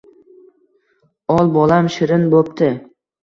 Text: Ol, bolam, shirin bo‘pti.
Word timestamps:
Ol, 1.35 1.51
bolam, 1.57 1.91
shirin 1.97 2.27
bo‘pti. 2.35 2.71